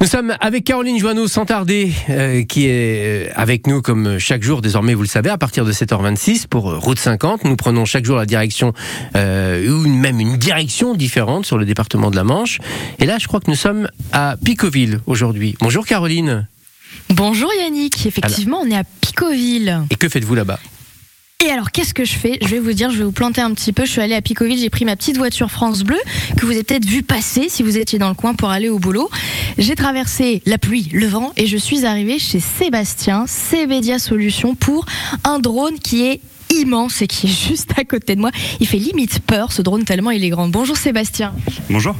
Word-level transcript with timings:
Nous 0.00 0.06
sommes 0.06 0.34
avec 0.40 0.64
Caroline 0.64 0.98
Joanneau 0.98 1.28
sans 1.28 1.44
tarder, 1.44 1.92
euh, 2.08 2.42
qui 2.44 2.64
est 2.64 3.28
euh, 3.28 3.32
avec 3.34 3.66
nous 3.66 3.82
comme 3.82 4.18
chaque 4.18 4.42
jour, 4.42 4.62
désormais 4.62 4.94
vous 4.94 5.02
le 5.02 5.08
savez, 5.08 5.28
à 5.28 5.36
partir 5.36 5.66
de 5.66 5.72
7h26 5.72 6.46
pour 6.46 6.74
Route 6.74 6.98
50. 6.98 7.44
Nous 7.44 7.54
prenons 7.54 7.84
chaque 7.84 8.06
jour 8.06 8.16
la 8.16 8.24
direction, 8.24 8.72
euh, 9.14 9.70
ou 9.70 9.86
même 9.86 10.18
une 10.18 10.38
direction 10.38 10.94
différente 10.94 11.44
sur 11.44 11.58
le 11.58 11.66
département 11.66 12.10
de 12.10 12.16
la 12.16 12.24
Manche. 12.24 12.60
Et 12.98 13.04
là, 13.04 13.18
je 13.18 13.26
crois 13.28 13.40
que 13.40 13.50
nous 13.50 13.56
sommes 13.56 13.90
à 14.12 14.36
Picoville 14.42 15.00
aujourd'hui. 15.06 15.54
Bonjour 15.60 15.84
Caroline. 15.84 16.46
Bonjour 17.10 17.50
Yannick, 17.60 18.06
effectivement 18.06 18.60
on 18.62 18.70
est 18.70 18.76
à 18.76 18.84
Picoville. 18.84 19.82
Et 19.90 19.96
que 19.96 20.08
faites-vous 20.08 20.34
là-bas? 20.34 20.58
Et 21.42 21.50
alors 21.50 21.70
qu'est-ce 21.70 21.94
que 21.94 22.04
je 22.04 22.12
fais? 22.12 22.38
Je 22.42 22.48
vais 22.48 22.58
vous 22.58 22.74
dire, 22.74 22.90
je 22.90 22.98
vais 22.98 23.04
vous 23.04 23.12
planter 23.12 23.40
un 23.40 23.52
petit 23.54 23.72
peu. 23.72 23.86
Je 23.86 23.90
suis 23.90 24.02
allée 24.02 24.14
à 24.14 24.20
Picoville, 24.20 24.58
j'ai 24.58 24.68
pris 24.68 24.84
ma 24.84 24.94
petite 24.94 25.16
voiture 25.16 25.50
France 25.50 25.82
Bleu 25.84 25.96
que 26.36 26.44
vous 26.44 26.52
avez 26.52 26.64
peut-être 26.64 26.84
vu 26.84 27.02
passer 27.02 27.48
si 27.48 27.62
vous 27.62 27.78
étiez 27.78 27.98
dans 27.98 28.10
le 28.10 28.14
coin 28.14 28.34
pour 28.34 28.50
aller 28.50 28.68
au 28.68 28.78
boulot. 28.78 29.08
J'ai 29.56 29.74
traversé 29.74 30.42
la 30.44 30.58
pluie, 30.58 30.90
le 30.92 31.06
vent 31.06 31.32
et 31.38 31.46
je 31.46 31.56
suis 31.56 31.86
arrivée 31.86 32.18
chez 32.18 32.40
Sébastien, 32.40 33.24
Cbedia 33.26 33.98
Solutions 33.98 34.54
pour 34.54 34.84
un 35.24 35.38
drone 35.38 35.78
qui 35.78 36.06
est 36.06 36.20
immense 36.50 37.00
et 37.00 37.06
qui 37.06 37.26
est 37.26 37.30
juste 37.48 37.70
à 37.78 37.84
côté 37.84 38.16
de 38.16 38.20
moi. 38.20 38.30
Il 38.60 38.66
fait 38.66 38.78
limite 38.78 39.20
peur 39.20 39.52
ce 39.52 39.62
drone 39.62 39.84
tellement 39.84 40.10
il 40.10 40.22
est 40.22 40.30
grand. 40.30 40.48
Bonjour 40.48 40.76
Sébastien. 40.76 41.32
Bonjour. 41.70 41.96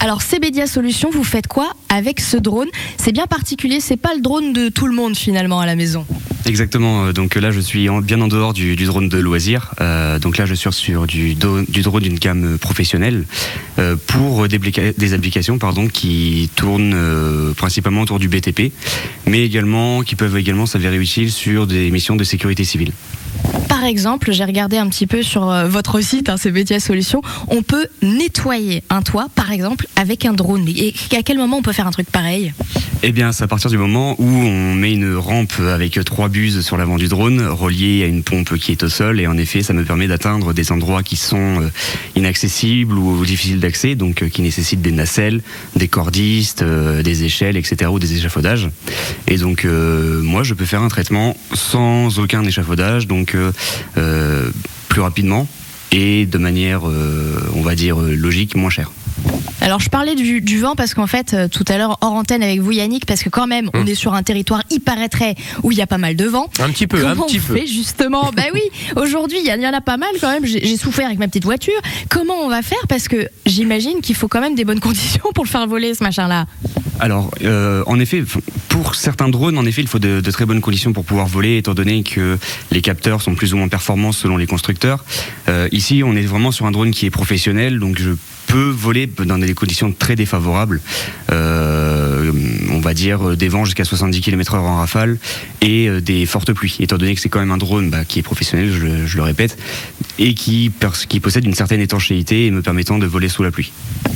Alors 0.00 0.22
Cbedia 0.22 0.66
Solutions, 0.66 1.10
vous 1.12 1.22
faites 1.22 1.46
quoi 1.46 1.70
avec 1.88 2.18
ce 2.18 2.36
drone? 2.36 2.68
C'est 2.96 3.12
bien 3.12 3.28
particulier, 3.28 3.78
c'est 3.78 3.96
pas 3.96 4.14
le 4.14 4.20
drone 4.20 4.52
de 4.52 4.68
tout 4.68 4.88
le 4.88 4.94
monde 4.94 5.16
finalement 5.16 5.60
à 5.60 5.66
la 5.66 5.76
maison. 5.76 6.04
Exactement. 6.46 7.06
euh, 7.06 7.12
Donc 7.12 7.34
là, 7.36 7.50
je 7.50 7.60
suis 7.60 7.88
en- 7.88 8.00
bien 8.00 8.20
en 8.20 8.28
dehors 8.28 8.52
du, 8.52 8.76
du 8.76 8.84
drone 8.84 9.08
de 9.08 9.18
loisir. 9.18 9.72
Euh, 9.80 10.18
donc 10.18 10.38
là, 10.38 10.46
je 10.46 10.54
suis 10.54 10.72
sur 10.72 11.06
du, 11.06 11.34
du 11.34 11.82
drone 11.82 12.02
d'une 12.02 12.18
gamme 12.18 12.58
professionnelle 12.58 13.24
euh, 13.78 13.96
pour 14.06 14.48
des, 14.48 14.58
des 14.58 15.14
applications 15.14 15.58
pardon, 15.58 15.88
qui 15.88 16.50
tournent 16.56 16.94
euh, 16.94 17.52
principalement 17.54 18.02
autour 18.02 18.18
du 18.18 18.28
BTP, 18.28 18.72
mais 19.26 19.44
également 19.44 20.02
qui 20.02 20.16
peuvent 20.16 20.36
également 20.36 20.66
s'avérer 20.66 20.98
utiles 20.98 21.30
sur 21.30 21.66
des 21.66 21.90
missions 21.90 22.16
de 22.16 22.24
sécurité 22.24 22.64
civile. 22.64 22.92
Par 23.82 23.88
exemple, 23.88 24.30
j'ai 24.30 24.44
regardé 24.44 24.76
un 24.76 24.88
petit 24.88 25.08
peu 25.08 25.24
sur 25.24 25.50
euh, 25.50 25.66
votre 25.66 26.00
site, 26.00 26.28
hein, 26.28 26.36
Cbedia 26.36 26.78
Solutions, 26.78 27.20
on 27.48 27.62
peut 27.62 27.88
nettoyer 28.00 28.84
un 28.90 29.02
toit, 29.02 29.26
par 29.34 29.50
exemple, 29.50 29.88
avec 29.96 30.24
un 30.24 30.34
drone. 30.34 30.68
Et 30.68 30.94
à 31.10 31.22
quel 31.24 31.36
moment 31.36 31.56
on 31.56 31.62
peut 31.62 31.72
faire 31.72 31.88
un 31.88 31.90
truc 31.90 32.08
pareil? 32.08 32.52
Eh 33.02 33.10
bien, 33.10 33.32
c'est 33.32 33.42
à 33.42 33.48
partir 33.48 33.68
du 33.68 33.78
moment 33.78 34.14
où 34.20 34.24
on 34.24 34.74
met 34.74 34.92
une 34.92 35.16
rampe 35.16 35.54
avec 35.58 35.98
trois 36.04 36.28
buses 36.28 36.60
sur 36.60 36.76
l'avant 36.76 36.96
du 36.96 37.08
drone, 37.08 37.44
reliée 37.44 38.04
à 38.04 38.06
une 38.06 38.22
pompe 38.22 38.56
qui 38.56 38.70
est 38.70 38.84
au 38.84 38.88
sol, 38.88 39.18
et 39.18 39.26
en 39.26 39.36
effet, 39.36 39.64
ça 39.64 39.72
me 39.72 39.84
permet 39.84 40.06
d'atteindre 40.06 40.52
des 40.52 40.70
endroits 40.70 41.02
qui 41.02 41.16
sont 41.16 41.62
euh, 41.62 41.68
inaccessibles 42.14 42.96
ou 42.96 43.26
difficiles 43.26 43.58
d'accès, 43.58 43.96
donc 43.96 44.22
euh, 44.22 44.28
qui 44.28 44.42
nécessitent 44.42 44.82
des 44.82 44.92
nacelles, 44.92 45.42
des 45.74 45.88
cordistes, 45.88 46.62
des 46.62 47.24
échelles, 47.24 47.56
etc., 47.56 47.90
ou 47.90 47.98
des 47.98 48.16
échafaudages. 48.16 48.68
Et 49.26 49.38
donc, 49.38 49.64
moi, 49.64 50.44
je 50.44 50.54
peux 50.54 50.66
faire 50.66 50.82
un 50.82 50.88
traitement 50.88 51.36
sans 51.52 52.20
aucun 52.20 52.44
échafaudage, 52.44 53.08
donc 53.08 53.34
plus 54.88 55.00
rapidement 55.00 55.46
et 55.90 56.24
de 56.26 56.38
manière, 56.38 56.88
euh, 56.88 57.38
on 57.54 57.60
va 57.62 57.74
dire, 57.74 58.00
euh, 58.00 58.14
logique, 58.14 58.54
moins 58.56 58.70
chère. 58.70 58.90
Alors 59.60 59.78
je 59.78 59.90
parlais 59.90 60.14
du, 60.14 60.40
du 60.40 60.58
vent 60.58 60.74
parce 60.74 60.94
qu'en 60.94 61.06
fait, 61.06 61.34
euh, 61.34 61.46
tout 61.48 61.64
à 61.68 61.76
l'heure, 61.78 61.98
hors 62.00 62.12
antenne 62.14 62.42
avec 62.42 62.60
vous 62.60 62.72
Yannick, 62.72 63.04
parce 63.06 63.22
que 63.22 63.28
quand 63.28 63.46
même, 63.46 63.70
on 63.74 63.80
Hum. 63.82 63.88
est 63.88 63.94
sur 63.94 64.14
un 64.14 64.22
territoire, 64.22 64.62
il 64.70 64.80
paraîtrait, 64.80 65.34
où 65.62 65.70
il 65.70 65.76
y 65.78 65.82
a 65.82 65.86
pas 65.86 65.98
mal 65.98 66.16
de 66.16 66.24
vent. 66.24 66.48
Un 66.60 66.70
petit 66.70 66.86
peu, 66.86 66.98
Comment 67.00 67.24
un 67.24 67.26
petit 67.26 67.40
on 67.44 67.46
peu. 67.46 67.56
fait 67.58 67.66
justement? 67.66 68.30
Ben 68.34 68.46
oui, 68.54 68.62
aujourd'hui 68.96 69.38
il 69.40 69.46
y, 69.46 69.52
en- 69.52 69.56
il 69.56 69.62
y 69.62 69.66
en 69.68 69.72
a 69.74 69.80
pas 69.82 69.98
mal 69.98 70.08
quand 70.20 70.30
même. 70.32 70.44
J'ai 70.46 70.64
j'ai 70.66 70.76
souffert 70.78 71.06
avec 71.06 71.18
ma 71.18 71.28
petite 71.28 71.44
voiture. 71.44 71.78
Comment 72.08 72.40
on 72.42 72.48
va 72.48 72.62
faire? 72.62 72.84
Parce 72.88 73.06
que 73.06 73.28
j'imagine 73.46 74.00
qu'il 74.00 74.16
faut 74.16 74.28
quand 74.28 74.40
même 74.40 74.54
des 74.54 74.64
bonnes 74.64 74.80
conditions 74.88 75.22
pour 75.34 75.44
le 75.44 75.48
faire 75.50 75.66
voler 75.66 75.94
ce 75.94 76.02
machin-là. 76.02 76.46
Alors, 77.02 77.32
euh, 77.42 77.82
en 77.86 77.98
effet, 77.98 78.22
pour 78.68 78.94
certains 78.94 79.28
drones, 79.28 79.58
en 79.58 79.66
effet, 79.66 79.82
il 79.82 79.88
faut 79.88 79.98
de, 79.98 80.20
de 80.20 80.30
très 80.30 80.46
bonnes 80.46 80.60
conditions 80.60 80.92
pour 80.92 81.04
pouvoir 81.04 81.26
voler, 81.26 81.56
étant 81.56 81.74
donné 81.74 82.04
que 82.04 82.38
les 82.70 82.80
capteurs 82.80 83.22
sont 83.22 83.34
plus 83.34 83.52
ou 83.52 83.56
moins 83.56 83.66
performants 83.66 84.12
selon 84.12 84.36
les 84.36 84.46
constructeurs. 84.46 85.04
Euh, 85.48 85.66
ici, 85.72 86.04
on 86.04 86.14
est 86.14 86.22
vraiment 86.22 86.52
sur 86.52 86.64
un 86.64 86.70
drone 86.70 86.92
qui 86.92 87.06
est 87.06 87.10
professionnel, 87.10 87.80
donc 87.80 87.98
je 87.98 88.10
voler 88.58 89.06
dans 89.06 89.38
des 89.38 89.54
conditions 89.54 89.92
très 89.96 90.16
défavorables. 90.16 90.80
Euh, 91.30 92.30
on 92.70 92.78
va 92.80 92.94
dire 92.94 93.30
euh, 93.30 93.36
des 93.36 93.48
vents 93.48 93.64
jusqu'à 93.64 93.84
70 93.84 94.20
km/h 94.20 94.58
en 94.58 94.76
rafale 94.76 95.18
et 95.60 95.88
euh, 95.88 96.00
des 96.00 96.26
fortes 96.26 96.52
pluies, 96.52 96.76
étant 96.80 96.98
donné 96.98 97.14
que 97.14 97.20
c'est 97.20 97.28
quand 97.28 97.40
même 97.40 97.50
un 97.50 97.56
drone 97.58 97.90
bah, 97.90 98.04
qui 98.04 98.18
est 98.18 98.22
professionnel, 98.22 98.70
je, 98.72 98.84
le- 98.84 99.06
je 99.06 99.16
le 99.16 99.22
répète, 99.22 99.56
et 100.18 100.34
qui, 100.34 100.70
possède 101.20 101.44
une 101.44 101.54
certaine 101.54 101.80
étanchéité 101.80 102.46
et 102.46 102.50
me 102.50 102.62
permettant 102.62 102.98
de 102.98 103.06
voler 103.06 103.28
sous 103.28 103.42
la 103.42 103.50
pluie. 103.50 103.72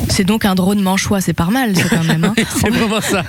C'est 0.08 0.24
donc 0.24 0.44
un 0.44 0.54
drone 0.54 0.80
manchois, 0.80 1.20
c'est 1.20 1.32
pas 1.32 1.46
mal 1.46 1.74
ça 1.76 1.88
quand 1.88 2.04
même. 2.04 2.24
hein. 2.24 2.34
C'est 2.60 2.70
vraiment 2.70 3.00
ça. 3.00 3.24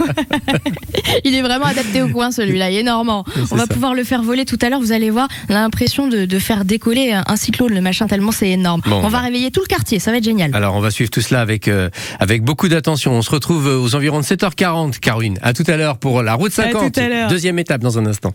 Il 1.26 1.34
est 1.36 1.42
vraiment 1.42 1.66
adapté 1.66 2.02
au 2.02 2.10
coin 2.10 2.32
celui-là, 2.32 2.70
il 2.70 2.78
est 2.78 2.84
normand. 2.84 3.24
C'est 3.34 3.42
On 3.54 3.56
va 3.56 3.66
ça. 3.66 3.68
pouvoir 3.74 3.94
le 3.94 4.04
faire 4.04 4.22
voler 4.24 4.46
tout 4.46 4.58
à 4.62 4.70
l'heure, 4.70 4.80
vous 4.80 4.92
allez 4.92 5.10
voir, 5.10 5.28
on 5.50 5.56
a 5.56 5.60
l'impression 5.62 6.08
de, 6.08 6.26
de 6.26 6.40
faire 6.40 6.66
décoller 6.66 7.12
un, 7.14 7.36
cyclone, 7.36 7.74
le 7.74 7.82
machin, 7.82 8.08
tellement 8.08 8.32
c'est 8.32 8.50
énorme. 8.50 8.82
Bon, 8.86 9.02
on 9.04 9.08
va 9.10 9.20
réveiller 9.20 9.52
tout 9.52 9.62
le 9.62 9.68
quartier, 9.68 10.00
ça 10.00 10.12
va 10.12 10.18
être 10.18 10.24
génial. 10.24 10.52
Alors, 10.56 10.76
on 10.76 10.80
va 10.80 10.92
suivre 10.98 11.12
tout 11.12 11.22
cela 11.22 11.42
avec, 11.42 11.68
euh, 11.68 11.90
avec 12.20 12.42
beaucoup 12.44 12.68
d'attention. 12.68 13.14
On 13.14 13.22
se 13.22 13.30
retrouve 13.30 13.68
euh, 13.68 13.80
aux 13.80 13.96
environs 13.96 14.20
de 14.20 14.26
7h40, 14.26 15.00
Caroline. 15.00 15.38
À 15.44 15.54
tout 15.54 15.64
à 15.68 15.78
l'heure 15.78 15.98
pour 16.00 16.24
la 16.24 16.34
route 16.34 16.58
À 16.58 16.66
tout 16.70 16.80
50. 16.80 16.98
à 16.98 17.08
l'heure. 17.10 17.30
Deuxième 17.30 17.60
étape 17.60 17.82
dans 17.82 18.00
un 18.00 18.06
instant. 18.08 18.34